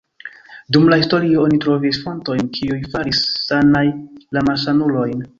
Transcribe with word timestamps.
Dum 0.75 0.87
la 0.91 0.95
historio 1.01 1.41
oni 1.49 1.59
trovis 1.65 1.99
fontojn, 2.05 2.41
kiuj 2.55 2.77
faris 2.93 3.19
sanaj 3.51 3.83
la 4.39 4.43
malsanulojn. 4.49 5.21